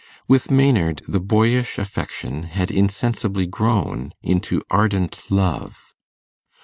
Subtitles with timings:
[0.27, 5.93] With Maynard the boyish affection had insensibly grown into ardent love.